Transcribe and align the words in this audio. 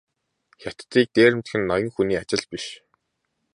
Хятадыг 0.61 1.07
дээрэмдэх 1.15 1.53
нь 1.59 1.67
ноён 1.69 1.89
хүний 1.93 2.19
ажил 2.21 2.43
биш. 2.51 2.65